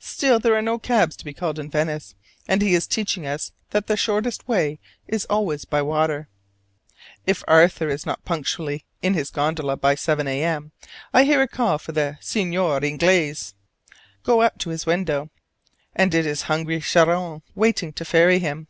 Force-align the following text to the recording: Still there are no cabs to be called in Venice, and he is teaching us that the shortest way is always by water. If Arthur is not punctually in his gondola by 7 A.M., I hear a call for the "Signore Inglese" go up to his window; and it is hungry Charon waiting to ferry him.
Still 0.00 0.38
there 0.38 0.54
are 0.54 0.62
no 0.62 0.78
cabs 0.78 1.14
to 1.18 1.26
be 1.26 1.34
called 1.34 1.58
in 1.58 1.68
Venice, 1.68 2.14
and 2.46 2.62
he 2.62 2.74
is 2.74 2.86
teaching 2.86 3.26
us 3.26 3.52
that 3.68 3.86
the 3.86 3.98
shortest 3.98 4.48
way 4.48 4.80
is 5.06 5.26
always 5.26 5.66
by 5.66 5.82
water. 5.82 6.26
If 7.26 7.44
Arthur 7.46 7.90
is 7.90 8.06
not 8.06 8.24
punctually 8.24 8.86
in 9.02 9.12
his 9.12 9.28
gondola 9.28 9.76
by 9.76 9.94
7 9.94 10.26
A.M., 10.26 10.72
I 11.12 11.24
hear 11.24 11.42
a 11.42 11.46
call 11.48 11.76
for 11.76 11.92
the 11.92 12.16
"Signore 12.18 12.82
Inglese" 12.82 13.52
go 14.22 14.40
up 14.40 14.56
to 14.60 14.70
his 14.70 14.86
window; 14.86 15.28
and 15.94 16.14
it 16.14 16.24
is 16.24 16.44
hungry 16.48 16.80
Charon 16.80 17.42
waiting 17.54 17.92
to 17.92 18.06
ferry 18.06 18.38
him. 18.38 18.68